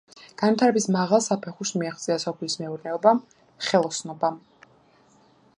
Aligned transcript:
განვითარების 0.41 0.87
მაღალ 0.95 1.21
საფეხურს 1.25 1.73
მიაღწია 1.81 2.17
სოფლის 2.25 2.57
მეურნეობამ, 2.63 3.23
ხელოსნობამ. 3.69 4.45